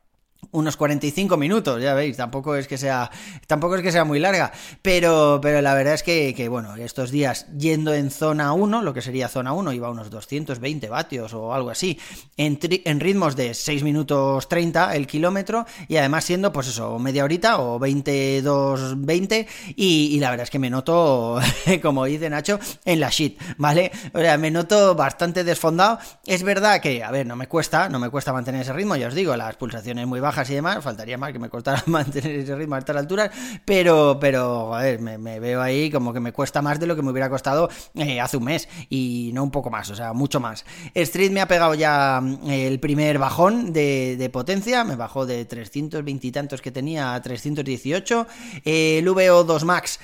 unos 0.52 0.78
45 0.78 1.38
minutos, 1.38 1.82
ya 1.82 1.94
veis, 1.94 2.18
tampoco 2.18 2.56
es 2.56 2.68
que 2.68 2.78
sea, 2.78 3.10
tampoco 3.48 3.76
es 3.76 3.82
que 3.82 3.92
sea 3.92 4.06
muy 4.06 4.20
larga, 4.20 4.52
pero, 4.82 5.40
pero 5.42 5.62
la 5.62 5.74
verdad 5.74 5.94
es 5.94 6.04
que, 6.04 6.34
que, 6.36 6.48
bueno, 6.48 6.76
estos 6.76 7.12
días 7.12 7.48
yendo 7.58 7.94
en 7.94 8.12
zona 8.12 8.54
1, 8.54 8.82
lo 8.82 8.94
que 8.94 9.02
sería 9.02 9.28
zona 9.28 9.54
1, 9.54 9.74
iba 9.74 9.88
a 9.88 9.92
unos 9.92 10.10
220 10.10 10.90
vatios 10.90 11.34
o 11.34 11.54
algo 11.54 11.70
así, 11.70 12.00
en, 12.38 12.60
ritmos 13.00 13.36
de 13.36 13.54
6 13.54 13.84
minutos 13.84 14.48
30 14.50 14.96
el 14.96 15.08
kilómetro, 15.08 15.66
y 15.88 15.98
además 15.98 16.26
siendo, 16.26 16.52
pues 16.52 16.68
eso, 16.68 16.98
media 17.00 17.24
horita 17.24 17.60
o 17.60 17.80
22, 17.80 19.06
20, 19.06 19.48
y, 19.76 20.16
y 20.16 20.20
la 20.20 20.30
verdad 20.30 20.44
es 20.46 20.50
que 20.50 20.60
me 20.60 20.70
noto, 20.70 21.40
como 21.82 22.06
dice 22.06 22.30
Nacho, 22.30 22.60
en 22.84 23.00
la 23.00 23.10
shit, 23.10 23.40
¿vale? 23.58 23.92
O 24.14 24.20
sea, 24.20 24.38
me 24.38 24.52
noto 24.52 24.96
bastante 24.96 25.44
desfondado, 25.44 26.00
es 26.26 26.44
verdad 26.44 26.82
que, 26.82 27.04
a 27.04 27.12
ver, 27.12 27.26
no 27.26 27.36
me 27.36 27.48
cuesta, 27.48 27.90
no 27.90 28.00
me 28.00 28.10
cuesta 28.10 28.34
mantener 28.34 28.62
ese 28.62 28.74
ritmo, 28.74 28.96
ya 28.96 29.08
os 29.08 29.14
digo, 29.14 29.36
las 29.36 29.56
pulsaciones 29.56 30.06
muy 30.08 30.20
bajas, 30.20 30.35
y 30.50 30.54
demás, 30.54 30.84
faltaría 30.84 31.18
más 31.18 31.32
que 31.32 31.40
me 31.40 31.50
costara 31.50 31.82
mantener 31.88 32.36
ese 32.36 32.56
ritmo 32.56 32.76
a 32.76 32.80
estas 32.80 32.98
alturas, 32.98 33.32
pero, 33.64 34.18
pero, 34.20 34.72
me, 35.00 35.40
veo 35.40 35.62
ahí 35.62 35.90
como 35.90 36.14
que 36.14 36.20
me 36.20 36.34
cuesta 36.34 36.62
más 36.62 36.80
de 36.80 36.88
lo 36.88 36.96
que 36.96 37.02
me 37.02 37.12
hubiera 37.12 37.30
costado 37.30 37.70
eh, 37.96 38.20
hace 38.20 38.38
un 38.38 38.44
mes, 38.44 38.68
y 38.90 39.32
no 39.34 39.44
un 39.44 39.52
poco 39.52 39.70
más, 39.70 39.90
o 39.90 39.96
sea, 39.96 40.14
mucho 40.14 40.40
más. 40.40 40.66
Street 40.94 41.32
me 41.32 41.42
ha 41.42 41.48
pegado 41.48 41.74
ya 41.74 42.20
mm, 42.22 42.50
el 42.50 42.80
primer 42.80 43.18
bajón 43.18 43.72
de, 43.72 44.30
potencia, 44.32 44.84
me 44.84 44.96
bajó 44.96 45.26
de 45.26 45.46
320 45.46 46.28
y 46.28 46.32
tantos 46.32 46.62
que 46.62 46.72
tenía 46.72 47.14
a 47.14 47.22
318, 47.22 48.28
el 48.66 49.08
VO2 49.08 49.64
Max 49.64 50.00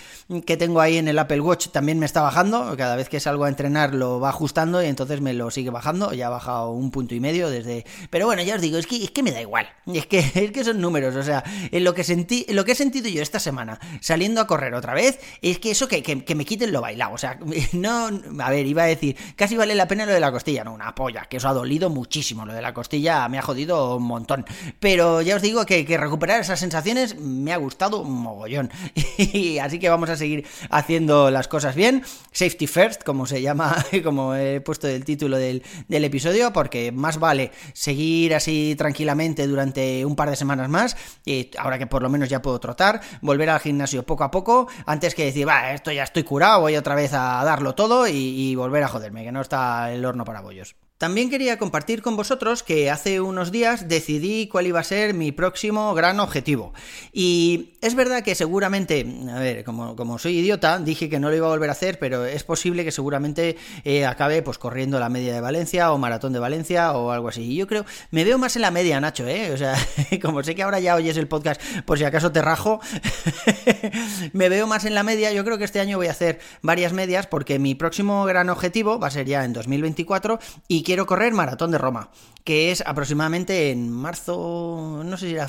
que 0.46 0.56
tengo 0.56 0.80
ahí 0.80 0.98
en 0.98 1.08
el 1.08 1.20
Apple 1.20 1.42
Watch 1.42 1.70
también 1.70 2.00
me 2.00 2.06
está 2.06 2.22
bajando, 2.22 2.76
cada 2.78 2.96
vez 2.96 3.10
que 3.10 3.20
salgo 3.20 3.44
a 3.44 3.50
entrenar 3.50 3.94
lo 3.94 4.20
va 4.20 4.30
ajustando 4.30 4.82
y 4.82 4.86
entonces 4.86 5.20
me 5.20 5.34
lo 5.34 5.52
sigue 5.52 5.70
bajando, 5.70 6.14
ya 6.14 6.28
ha 6.28 6.30
bajado 6.30 6.72
un 6.72 6.92
punto 6.92 7.16
y 7.16 7.20
medio 7.20 7.50
desde... 7.50 7.86
Pero 8.10 8.26
bueno, 8.26 8.42
ya 8.42 8.56
os 8.56 8.62
digo, 8.62 8.78
es 8.78 8.88
que, 8.88 9.04
es 9.04 9.12
que 9.12 9.24
me 9.24 9.32
da 9.32 9.42
igual, 9.42 9.68
es 9.88 10.06
que 10.06 10.11
es 10.36 10.52
que 10.52 10.64
son 10.64 10.82
números, 10.82 11.16
o 11.16 11.24
sea, 11.24 11.44
en 11.72 11.84
lo 11.84 11.94
que 11.94 12.04
sentí, 12.04 12.46
lo 12.50 12.66
que 12.66 12.74
he 12.74 12.76
sentido 12.76 13.10
yo 13.10 13.22
esta 13.22 13.40
semana 13.40 13.80
saliendo 14.00 14.42
a 14.42 14.48
correr 14.48 14.74
otra 14.74 14.94
vez, 14.94 15.20
es 15.42 15.60
que 15.60 15.72
eso 15.72 15.88
que, 15.88 16.02
que, 16.04 16.36
me 16.36 16.46
quiten 16.46 16.72
lo 16.72 16.82
bailado, 16.82 17.14
o 17.14 17.18
sea, 17.18 17.40
no, 17.74 18.10
a 18.40 18.50
ver, 18.50 18.66
iba 18.66 18.84
a 18.84 18.88
decir, 18.88 19.16
casi 19.36 19.56
vale 19.56 19.76
la 19.76 19.88
pena 19.88 20.06
lo 20.06 20.14
de 20.14 20.20
la 20.20 20.32
costilla, 20.32 20.64
no, 20.64 20.74
una 20.74 20.94
polla, 20.96 21.26
que 21.30 21.38
eso 21.38 21.48
ha 21.48 21.54
dolido 21.54 21.90
muchísimo, 21.90 22.46
lo 22.46 22.54
de 22.54 22.62
la 22.62 22.74
costilla 22.74 23.28
me 23.30 23.38
ha 23.38 23.42
jodido 23.42 23.98
un 23.98 24.04
montón, 24.04 24.46
pero 24.80 25.22
ya 25.22 25.36
os 25.36 25.42
digo 25.42 25.66
que, 25.66 25.86
que 25.86 25.98
recuperar 25.98 26.42
esas 26.42 26.60
sensaciones 26.60 27.18
me 27.20 27.54
ha 27.54 27.58
gustado 27.58 28.02
un 28.02 28.14
mogollón, 28.14 28.70
y 29.18 29.60
así 29.60 29.80
que 29.80 29.90
vamos 29.90 30.10
a 30.10 30.18
seguir 30.18 30.46
haciendo 30.70 31.32
las 31.32 31.48
cosas 31.48 31.76
bien, 31.76 32.04
safety 32.32 32.68
first, 32.68 33.04
como 33.04 33.26
se 33.26 33.42
llama, 33.42 33.86
como 34.04 34.36
he 34.36 34.62
puesto 34.62 34.88
el 34.88 35.06
título 35.06 35.38
del, 35.38 35.64
del 35.88 36.04
episodio, 36.06 36.52
porque 36.54 36.92
más 36.92 37.20
vale 37.20 37.52
seguir 37.74 38.36
así 38.36 38.76
tranquilamente 38.78 39.48
durante 39.48 40.01
un 40.06 40.16
par 40.16 40.30
de 40.30 40.36
semanas 40.36 40.70
más, 40.70 40.98
y 41.26 41.52
ahora 41.58 41.78
que 41.78 41.88
por 41.88 42.02
lo 42.02 42.10
menos 42.10 42.30
ya 42.30 42.42
puedo 42.42 42.60
trotar, 42.60 43.02
volver 43.22 43.50
al 43.50 43.60
gimnasio 43.60 44.04
poco 44.04 44.24
a 44.24 44.32
poco, 44.32 44.68
antes 44.86 45.16
que 45.16 45.26
decir, 45.26 45.48
va, 45.48 45.74
esto 45.74 45.92
ya 45.92 46.04
estoy 46.04 46.24
curado, 46.24 46.62
voy 46.62 46.76
otra 46.76 46.96
vez 46.96 47.14
a 47.14 47.44
darlo 47.44 47.76
todo 47.76 48.08
y, 48.08 48.14
y 48.14 48.56
volver 48.56 48.84
a 48.84 48.88
joderme, 48.88 49.24
que 49.24 49.32
no 49.32 49.42
está 49.42 49.92
el 49.92 50.06
horno 50.06 50.26
para 50.26 50.42
bollos. 50.42 50.76
También 51.02 51.32
quería 51.32 51.58
compartir 51.58 52.04
con 52.04 52.16
vosotros 52.16 52.62
que 52.62 52.92
hace 52.92 53.22
unos 53.22 53.52
días 53.52 53.88
decidí 53.88 54.46
cuál 54.46 54.68
iba 54.68 54.80
a 54.80 54.84
ser 54.84 55.16
mi 55.16 55.32
próximo 55.32 55.96
gran 55.96 56.20
objetivo. 56.20 56.76
Y 57.12 57.72
es 57.82 57.96
verdad 57.96 58.22
que 58.22 58.36
seguramente, 58.36 59.04
a 59.34 59.40
ver, 59.40 59.64
como, 59.64 59.96
como 59.96 60.20
soy 60.20 60.38
idiota, 60.38 60.78
dije 60.78 61.10
que 61.10 61.20
no 61.20 61.32
lo 61.32 61.36
iba 61.36 61.48
a 61.48 61.50
volver 61.50 61.70
a 61.70 61.72
hacer, 61.72 61.98
pero 61.98 62.26
es 62.26 62.44
posible 62.44 62.84
que 62.84 62.92
seguramente 62.92 63.58
eh, 63.84 64.06
acabe 64.06 64.44
pues 64.44 64.60
corriendo 64.60 65.00
la 65.00 65.10
media 65.10 65.34
de 65.34 65.42
Valencia 65.42 65.92
o 65.92 65.98
maratón 65.98 66.34
de 66.34 66.40
Valencia 66.40 66.92
o 66.92 67.10
algo 67.10 67.30
así. 67.30 67.52
Y 67.52 67.56
yo 67.56 67.66
creo, 67.66 67.84
me 68.12 68.24
veo 68.24 68.38
más 68.38 68.56
en 68.56 68.62
la 68.62 68.70
media, 68.70 69.02
Nacho, 69.02 69.28
¿eh? 69.28 69.54
O 69.54 69.58
sea, 69.58 69.74
como 70.22 70.44
sé 70.44 70.54
que 70.54 70.62
ahora 70.62 70.80
ya 70.80 70.94
oyes 70.94 71.18
el 71.18 71.28
podcast, 71.28 71.60
por 71.84 71.98
si 71.98 72.04
acaso 72.04 72.32
te 72.32 72.44
rajo, 72.44 72.80
me 74.34 74.50
veo 74.50 74.68
más 74.68 74.86
en 74.86 74.94
la 74.94 75.02
media. 75.02 75.34
Yo 75.34 75.44
creo 75.44 75.58
que 75.58 75.64
este 75.64 75.80
año 75.80 75.98
voy 75.98 76.10
a 76.10 76.12
hacer 76.12 76.40
varias 76.62 76.94
medias 76.94 77.26
porque 77.26 77.58
mi 77.58 77.74
próximo 77.74 78.24
gran 78.26 78.52
objetivo 78.52 79.00
va 79.00 79.08
a 79.08 79.12
ser 79.12 79.26
ya 79.26 79.44
en 79.46 79.54
2024 79.54 80.38
y 80.68 80.84
quiero 80.92 81.06
correr 81.06 81.32
Maratón 81.32 81.72
de 81.72 81.78
Roma, 81.78 82.10
que 82.44 82.70
es 82.70 82.84
aproximadamente 82.86 83.72
en 83.72 83.90
marzo, 83.90 85.02
no 85.06 85.16
sé 85.16 85.28
si 85.30 85.36
era 85.36 85.48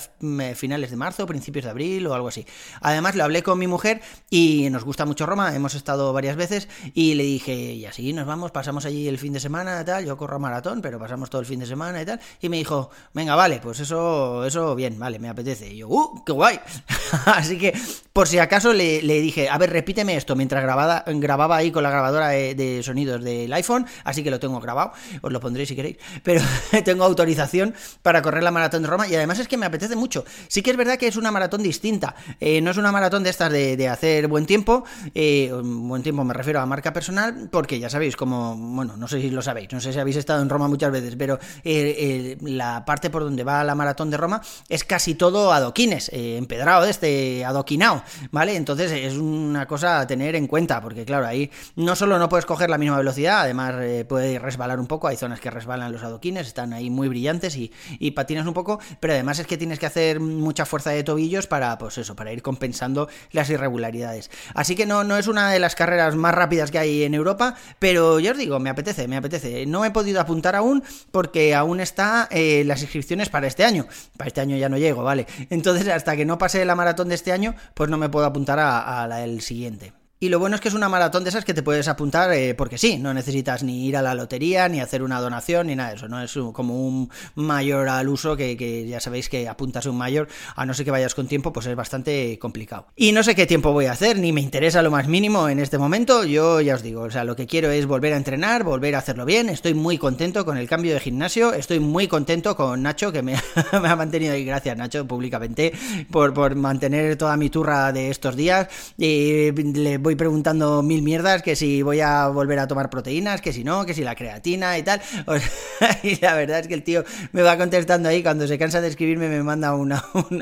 finales 0.55 0.93
de 0.93 0.97
marzo, 0.97 1.27
principios 1.27 1.65
de 1.65 1.71
abril 1.73 2.07
o 2.07 2.15
algo 2.15 2.29
así. 2.29 2.47
Además, 2.81 3.17
lo 3.17 3.25
hablé 3.25 3.43
con 3.43 3.59
mi 3.59 3.67
mujer 3.67 4.01
y 4.31 4.71
nos 4.71 4.85
gusta 4.85 5.05
mucho 5.05 5.27
Roma, 5.27 5.53
hemos 5.53 5.75
estado 5.75 6.13
varias 6.13 6.37
veces 6.37 6.69
y 6.95 7.15
le 7.15 7.25
dije, 7.25 7.73
y 7.73 7.87
así 7.87 8.13
nos 8.13 8.25
vamos, 8.25 8.53
pasamos 8.53 8.87
allí 8.87 9.09
el 9.09 9.19
fin 9.19 9.33
de 9.33 9.41
semana 9.41 9.85
tal, 9.85 10.07
yo 10.07 10.17
corro 10.17 10.39
maratón, 10.39 10.81
pero 10.81 11.01
pasamos 11.01 11.29
todo 11.29 11.41
el 11.41 11.47
fin 11.49 11.59
de 11.59 11.67
semana 11.67 12.01
y 12.01 12.07
tal, 12.07 12.21
y 12.41 12.49
me 12.49 12.59
dijo, 12.59 12.91
venga, 13.13 13.35
vale, 13.35 13.59
pues 13.61 13.81
eso, 13.81 14.47
eso 14.47 14.77
bien, 14.77 14.97
vale, 14.97 15.19
me 15.19 15.29
apetece. 15.29 15.75
Y 15.75 15.79
yo, 15.79 15.89
¡uh, 15.89 16.23
qué 16.25 16.31
guay! 16.31 16.61
así 17.27 17.59
que, 17.59 17.77
por 18.13 18.29
si 18.29 18.39
acaso, 18.39 18.73
le, 18.73 19.01
dije, 19.01 19.49
a 19.49 19.59
ver, 19.59 19.71
repíteme 19.71 20.17
esto 20.17 20.37
mientras 20.37 20.63
grababa, 20.63 21.05
grababa 21.07 21.57
ahí 21.57 21.71
con 21.71 21.83
la 21.83 21.91
grabadora 21.91 22.29
de, 22.29 22.81
sonidos 22.83 23.23
del 23.25 23.53
iPhone, 23.53 23.87
así 24.05 24.23
que 24.23 24.31
lo 24.31 24.39
tengo 24.39 24.61
grabado 24.61 24.93
lo 25.33 25.41
pondréis 25.41 25.69
si 25.71 25.77
queréis, 25.77 25.97
pero 26.23 26.41
tengo 26.85 27.05
autorización 27.05 27.75
para 28.03 28.23
correr 28.23 28.43
la 28.43 28.51
maratón 28.51 28.83
de 28.83 28.89
Roma 28.89 29.09
y 29.09 29.15
además 29.15 29.39
es 29.39 29.49
que 29.49 29.57
me 29.57 29.67
apetece 29.67 29.97
mucho. 29.97 30.25
Sí 30.49 30.63
que 30.63 30.71
es 30.71 30.77
verdad 30.77 30.97
que 30.97 31.09
es 31.09 31.17
una 31.17 31.31
maratón 31.31 31.63
distinta, 31.63 32.15
eh, 32.41 32.61
no 32.61 32.71
es 32.71 32.77
una 32.77 32.93
maratón 32.93 33.23
de 33.23 33.31
estas 33.31 33.51
de, 33.51 33.89
hacer 33.89 34.29
buen 34.29 34.47
tiempo, 34.47 34.85
eh, 35.15 35.51
buen 35.63 36.03
tiempo 36.03 36.25
me 36.25 36.35
refiero 36.35 36.61
a 36.61 36.67
marca 36.67 36.93
personal, 36.93 37.49
porque 37.51 37.81
ya 37.81 37.91
sabéis, 37.91 38.17
como, 38.17 38.57
bueno, 38.57 38.97
no 38.97 39.09
sé 39.09 39.21
si 39.21 39.31
lo 39.31 39.43
sabéis, 39.43 39.73
no 39.73 39.81
sé 39.81 39.93
si 39.93 39.99
habéis 39.99 40.17
estado 40.17 40.41
en 40.43 40.49
Roma 40.49 40.69
muchas 40.69 40.93
veces, 40.93 41.17
pero 41.17 41.39
eh, 41.65 42.37
la 42.43 42.85
parte 42.85 43.11
por 43.11 43.25
donde 43.25 43.45
va 43.45 43.65
la 43.65 43.75
maratón 43.75 44.11
de 44.11 44.17
Roma 44.17 44.41
es 44.69 44.85
casi 44.85 45.15
todo 45.15 45.53
adoquines, 45.53 46.11
empedrado 46.13 46.85
de 46.85 46.91
este, 46.91 47.45
adoquinado, 47.45 48.02
¿vale? 48.31 48.57
Entonces 48.57 48.93
es 48.93 49.15
una 49.15 49.67
cosa 49.67 50.01
a 50.01 50.07
tener 50.07 50.37
en 50.37 50.47
cuenta, 50.47 50.81
porque 50.81 51.05
claro, 51.05 51.27
ahí 51.27 51.51
no 51.77 51.97
solo 51.97 52.19
no 52.19 52.29
puedes 52.29 52.47
coger 52.47 52.71
la 52.71 52.79
misma 52.79 52.99
velocidad, 52.99 53.41
además 53.41 53.75
eh, 53.81 54.05
puede 54.09 54.39
resbalar 54.39 54.81
un 54.81 54.87
poco, 54.87 55.09
hay 55.09 55.17
zonas 55.17 55.41
que 55.41 55.51
resbalan 55.51 55.93
los 55.93 56.03
adoquines, 56.03 56.47
están 56.47 56.73
ahí 56.73 56.91
muy 56.91 57.09
brillantes 57.09 57.57
y, 57.57 57.73
y 57.99 58.13
patinas 58.13 58.47
un 58.47 58.55
poco, 58.55 58.81
pero 59.01 59.13
además 59.13 59.39
es 59.39 59.47
que 59.47 59.57
tienes 59.57 59.79
que 59.79 59.87
hacer 59.87 60.21
mucha 60.21 60.65
fuerza 60.67 60.91
de 60.91 61.03
tobillos 61.05 61.47
para, 61.47 61.77
pues 61.79 61.99
eso, 61.99 62.17
para 62.17 62.33
ir 62.33 62.43
compensando 62.43 63.09
las 63.31 63.51
irregularidades. 63.51 64.31
Así 64.55 64.75
que 64.75 64.87
no, 64.87 65.05
no 65.05 65.17
es 65.17 65.27
una 65.27 65.51
de 65.51 65.59
las 65.59 65.75
carreras 65.75 66.15
más 66.15 66.35
rápidas 66.35 66.71
que 66.71 66.79
hay 66.79 67.03
en 67.05 67.15
Europa, 67.15 67.55
pero 67.79 68.19
ya 68.21 68.33
os 68.33 68.39
digo, 68.39 68.59
me 68.61 68.71
apetece, 68.71 69.09
me 69.09 69.17
apetece. 69.17 69.67
No 69.67 69.85
he 69.85 69.91
podido 69.91 70.21
apuntar 70.21 70.57
aún 70.57 70.83
porque 71.11 71.55
aún 71.55 71.81
está 71.81 72.29
eh, 72.31 72.65
las 72.67 72.83
inscripciones 72.83 73.29
para 73.29 73.47
este 73.47 73.65
año. 73.65 73.87
Para 74.17 74.29
este 74.29 74.41
año 74.41 74.57
ya 74.57 74.69
no 74.69 74.79
llego, 74.79 75.03
¿vale? 75.03 75.27
Entonces, 75.51 75.89
hasta 75.89 76.17
que 76.17 76.25
no 76.25 76.39
pase 76.39 76.65
la 76.65 76.75
maratón 76.75 77.09
de 77.09 77.15
este 77.15 77.33
año, 77.33 77.55
pues 77.75 77.91
no 77.93 77.99
me 77.99 78.09
puedo 78.09 78.27
apuntar 78.27 78.59
a, 78.59 79.03
a 79.03 79.07
la 79.07 79.19
del 79.19 79.41
siguiente. 79.43 79.93
Y 80.23 80.29
lo 80.29 80.39
bueno 80.39 80.55
es 80.55 80.63
que 80.63 80.69
es 80.69 80.75
una 80.75 80.89
maratón 80.89 81.25
de 81.25 81.31
esas 81.31 81.45
que 81.45 81.53
te 81.53 81.65
puedes 81.65 81.89
apuntar 81.89 82.33
eh, 82.33 82.55
porque 82.55 82.79
sí, 82.79 82.97
no 82.97 83.13
necesitas 83.13 83.65
ni 83.65 83.89
ir 83.89 83.97
a 83.97 84.03
la 84.03 84.15
lotería, 84.15 84.69
ni 84.69 84.81
hacer 84.81 85.03
una 85.03 85.21
donación, 85.21 85.67
ni 85.67 85.75
nada 85.75 85.89
de 85.89 85.97
eso. 85.97 86.07
No 86.07 86.23
es 86.23 86.39
como 86.53 86.87
un 86.87 87.11
mayor 87.35 87.89
al 87.89 88.09
uso 88.09 88.37
que, 88.37 88.87
ya 88.87 89.01
sabéis 89.01 89.29
que 89.29 89.49
apuntas 89.49 89.85
un 89.87 89.97
mayor, 89.97 90.29
a 90.55 90.65
no 90.65 90.75
ser 90.75 90.85
que 90.85 90.93
vayas 90.93 91.17
con 91.17 91.27
tiempo, 91.27 91.53
pues 91.53 91.67
es 91.67 91.75
bastante 91.75 92.39
complicado. 92.39 92.87
Y 92.95 93.11
no 93.11 93.25
sé 93.25 93.35
qué 93.35 93.47
tiempo 93.47 93.73
voy 93.73 93.87
a 93.87 93.93
hacer, 93.93 94.17
ni 94.17 94.33
me 94.33 94.41
interesa 94.41 94.81
lo 94.81 94.93
más 94.93 95.09
mínimo 95.09 95.49
en 95.49 95.59
este 95.59 95.77
momento. 95.77 96.23
Yo 96.23 96.61
ya 96.61 96.77
os 96.77 96.85
digo, 96.85 97.01
o 97.01 97.11
sea, 97.11 97.25
lo 97.25 97.35
que 97.35 97.49
quiero 97.49 97.73
es 97.73 97.87
volver 97.87 98.13
a 98.13 98.17
entrenar, 98.17 98.63
volver 98.63 98.95
a 98.95 98.99
hacerlo 98.99 99.25
bien. 99.25 99.49
Estoy 99.49 99.75
muy 99.75 99.99
contento 99.99 100.45
con 100.45 100.57
el 100.57 100.69
cambio 100.69 100.95
de 100.95 101.01
gimnasio, 101.01 101.53
estoy 101.53 101.81
muy 101.81 102.07
contento 102.07 102.55
con 102.55 102.81
Nacho, 102.81 103.11
que 103.11 103.23
me, 103.23 103.35
ha 103.73 103.97
mantenido, 103.97 104.37
y 104.37 104.45
gracias 104.45 104.77
Nacho, 104.77 105.05
públicamente, 105.05 105.73
por, 106.13 106.33
por 106.33 106.55
mantener 106.55 107.17
toda 107.17 107.37
mi 107.37 107.51
turra 107.51 107.91
de 107.91 108.09
estos 108.09 108.37
días. 108.37 108.69
Y 108.97 109.51
le 109.51 109.99
voy 109.99 110.12
preguntando 110.17 110.83
mil 110.83 111.03
mierdas, 111.03 111.43
que 111.43 111.57
si 111.57 111.83
voy 111.83 112.01
a 112.01 112.29
volver 112.29 112.59
a 112.59 112.67
tomar 112.67 112.91
proteínas, 112.91 113.41
que 113.41 113.53
si 113.53 113.65
no, 113.65 113.87
que 113.87 113.95
si 113.95 114.03
la 114.03 114.15
creatina 114.15 114.79
y 114.79 114.83
tal. 114.83 115.01
y 116.03 116.21
la 116.21 116.35
verdad 116.35 116.61
es 116.61 116.69
que 116.69 116.75
el 116.75 116.83
tío 116.83 117.05
me 117.33 117.43
va 117.43 117.57
contestando 117.57 118.09
ahí, 118.09 118.23
cuando 118.23 118.47
se 118.47 118.59
cansa 118.59 118.81
de 118.81 118.89
escribirme 118.89 119.29
me 119.29 119.43
manda 119.43 119.75
un 119.75 119.93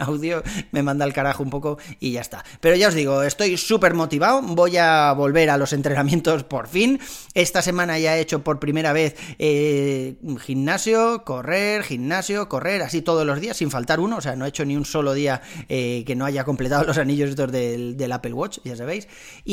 audio, 0.00 0.42
me 0.72 0.82
manda 0.82 1.04
al 1.04 1.12
carajo 1.12 1.42
un 1.42 1.50
poco 1.50 1.78
y 1.98 2.12
ya 2.12 2.20
está. 2.20 2.44
Pero 2.60 2.76
ya 2.76 2.88
os 2.88 2.94
digo, 2.94 3.22
estoy 3.22 3.56
súper 3.56 3.94
motivado, 3.94 4.42
voy 4.42 4.76
a 4.76 5.12
volver 5.12 5.50
a 5.50 5.56
los 5.56 5.72
entrenamientos 5.72 6.44
por 6.44 6.68
fin. 6.68 7.00
Esta 7.34 7.62
semana 7.62 7.98
ya 7.98 8.16
he 8.16 8.20
hecho 8.20 8.42
por 8.42 8.58
primera 8.58 8.92
vez 8.92 9.14
eh, 9.38 10.16
gimnasio, 10.40 11.24
correr, 11.24 11.82
gimnasio, 11.82 12.48
correr, 12.48 12.82
así 12.82 13.02
todos 13.02 13.26
los 13.26 13.40
días, 13.40 13.56
sin 13.56 13.70
faltar 13.70 14.00
uno, 14.00 14.16
o 14.16 14.20
sea, 14.20 14.36
no 14.36 14.44
he 14.44 14.48
hecho 14.48 14.64
ni 14.64 14.76
un 14.76 14.84
solo 14.84 15.14
día 15.14 15.42
eh, 15.68 16.04
que 16.06 16.16
no 16.16 16.24
haya 16.24 16.44
completado 16.44 16.84
los 16.84 16.98
anillos 16.98 17.30
estos 17.30 17.52
del, 17.52 17.96
del 17.96 18.12
Apple 18.12 18.32
Watch, 18.32 18.58
ya 18.64 18.76
sabéis. 18.76 19.08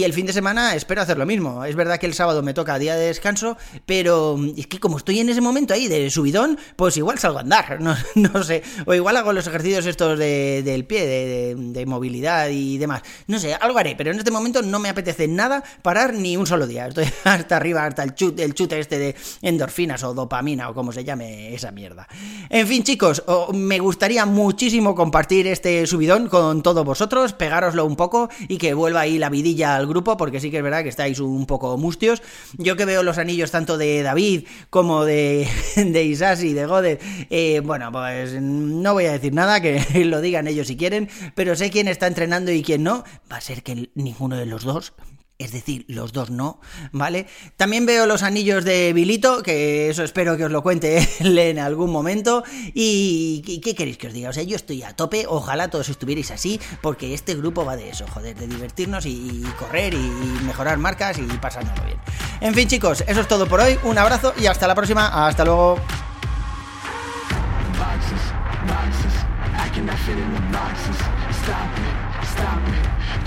El 0.07 0.13
fin 0.13 0.25
de 0.25 0.31
semana 0.31 0.73
espero 0.73 1.01
hacer 1.01 1.17
lo 1.17 1.25
mismo. 1.25 1.65
Es 1.65 1.75
verdad 1.75 1.99
que 1.99 2.05
el 2.05 2.13
sábado 2.13 2.41
me 2.41 2.53
toca 2.53 2.79
día 2.79 2.95
de 2.95 3.07
descanso, 3.07 3.57
pero 3.85 4.39
es 4.55 4.65
que 4.67 4.79
como 4.79 4.95
estoy 4.97 5.19
en 5.19 5.27
ese 5.27 5.41
momento 5.41 5.73
ahí 5.73 5.89
de 5.89 6.09
subidón, 6.09 6.57
pues 6.77 6.95
igual 6.95 7.19
salgo 7.19 7.39
a 7.39 7.41
andar, 7.41 7.79
no, 8.15 8.43
sé. 8.43 8.63
O 8.85 8.93
igual 8.93 9.17
hago 9.17 9.33
los 9.33 9.45
ejercicios 9.47 9.85
estos 9.85 10.17
de, 10.17 10.63
del 10.63 10.85
pie, 10.85 11.55
de, 11.55 11.85
movilidad 11.85 12.47
y 12.49 12.77
demás. 12.77 13.01
No 13.27 13.37
sé, 13.37 13.53
algo 13.53 13.77
haré, 13.77 13.95
pero 13.97 14.11
en 14.11 14.17
este 14.17 14.31
momento 14.31 14.61
no 14.61 14.79
me 14.79 14.87
apetece 14.87 15.27
nada 15.27 15.61
parar 15.81 16.13
ni 16.13 16.37
un 16.37 16.47
solo 16.47 16.67
día. 16.67 16.87
Estoy 16.87 17.05
hasta 17.25 17.57
arriba, 17.57 17.85
hasta 17.85 18.03
el 18.03 18.15
chute, 18.15 18.45
el 18.45 18.53
chute 18.53 18.79
este 18.79 18.97
de 18.97 19.15
endorfinas 19.41 20.03
o 20.03 20.13
dopamina 20.13 20.69
o 20.69 20.73
como 20.73 20.93
se 20.93 21.03
llame 21.03 21.53
esa 21.53 21.71
mierda. 21.71 22.07
En 22.49 22.65
fin, 22.65 22.83
chicos, 22.83 23.23
me 23.53 23.79
gustaría 23.79 24.25
muchísimo 24.25 24.95
compartir 24.95 25.47
este 25.47 25.85
subidón 25.85 26.29
con 26.29 26.63
todos 26.63 26.85
vosotros, 26.85 27.33
pegároslo 27.33 27.85
un 27.85 27.97
poco 27.97 28.29
y 28.47 28.57
que 28.57 28.73
vuelva 28.73 29.01
ahí 29.01 29.19
la 29.19 29.29
vidilla 29.29 29.75
al 29.75 29.85
grupo 29.85 29.96
porque 30.03 30.39
sí 30.39 30.51
que 30.51 30.57
es 30.57 30.63
verdad 30.63 30.83
que 30.83 30.89
estáis 30.89 31.19
un 31.19 31.45
poco 31.45 31.77
mustios. 31.77 32.21
Yo 32.57 32.75
que 32.75 32.85
veo 32.85 33.03
los 33.03 33.17
anillos 33.17 33.51
tanto 33.51 33.77
de 33.77 34.03
David 34.03 34.47
como 34.69 35.05
de, 35.05 35.47
de 35.75 36.03
Isasi, 36.03 36.53
de 36.53 36.65
Godet, 36.65 37.01
eh, 37.29 37.61
bueno, 37.63 37.91
pues 37.91 38.33
no 38.41 38.93
voy 38.93 39.05
a 39.05 39.13
decir 39.13 39.33
nada, 39.33 39.61
que 39.61 39.83
lo 40.05 40.21
digan 40.21 40.47
ellos 40.47 40.67
si 40.67 40.77
quieren, 40.77 41.09
pero 41.35 41.55
sé 41.55 41.69
quién 41.69 41.87
está 41.87 42.07
entrenando 42.07 42.51
y 42.51 42.63
quién 42.63 42.83
no. 42.83 43.03
Va 43.31 43.37
a 43.37 43.41
ser 43.41 43.63
que 43.63 43.89
ninguno 43.95 44.37
de 44.37 44.45
los 44.45 44.63
dos 44.63 44.93
es 45.39 45.51
decir, 45.51 45.85
los 45.87 46.13
dos 46.13 46.31
no, 46.31 46.59
¿vale? 46.91 47.27
También 47.57 47.85
veo 47.85 48.07
los 48.07 48.23
anillos 48.23 48.63
de 48.65 48.91
Bilito, 48.93 49.43
que 49.43 49.89
eso 49.89 50.03
espero 50.03 50.35
que 50.35 50.45
os 50.45 50.51
lo 50.51 50.63
cuente 50.63 51.07
en 51.19 51.59
algún 51.59 51.91
momento. 51.91 52.43
Y, 52.73 53.61
¿qué 53.63 53.75
queréis 53.75 53.97
que 53.97 54.07
os 54.07 54.13
diga? 54.13 54.29
O 54.29 54.33
sea, 54.33 54.43
yo 54.43 54.55
estoy 54.55 54.83
a 54.83 54.95
tope, 54.95 55.25
ojalá 55.27 55.69
todos 55.69 55.89
estuvierais 55.89 56.31
así, 56.31 56.59
porque 56.81 57.13
este 57.13 57.35
grupo 57.35 57.65
va 57.65 57.75
de 57.75 57.89
eso, 57.89 58.07
joder, 58.07 58.35
de 58.35 58.47
divertirnos 58.47 59.05
y, 59.05 59.43
correr 59.59 59.93
y, 59.93 60.11
mejorar 60.45 60.77
marcas 60.77 61.17
y 61.19 61.23
pasárnoslo 61.37 61.85
bien. 61.85 61.99
En 62.41 62.53
fin, 62.55 62.67
chicos, 62.67 63.03
eso 63.07 63.21
es 63.21 63.27
todo 63.27 63.47
por 63.47 63.59
hoy. 63.59 63.77
Un 63.83 63.97
abrazo 63.97 64.33
y 64.39 64.47
hasta 64.47 64.67
la 64.67 64.75
próxima. 64.75 65.27
Hasta 65.27 65.45
luego. 65.45 65.79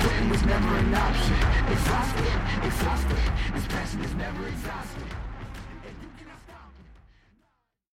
Quitting 0.01 0.31
was 0.31 0.43
never 0.47 0.69
an 0.77 0.95
option. 0.95 1.37
Exhausted, 1.71 2.33
exhausted. 2.65 3.19
This 3.55 3.67
passion 3.67 4.01
is 4.01 4.15
never 4.15 4.47
exhausted. 4.49 5.20